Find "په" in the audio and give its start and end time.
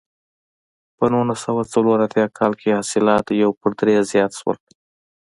0.97-1.05